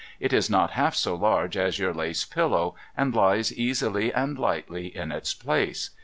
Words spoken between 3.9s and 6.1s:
and lightly in its place.